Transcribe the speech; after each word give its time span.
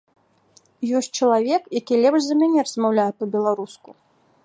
Ёсць 0.99 1.09
чалавек, 1.19 1.63
які 1.81 2.01
лепш 2.07 2.21
за 2.29 2.35
мяне 2.43 2.59
размаўляе 2.67 3.09
па-беларуску. 3.21 3.89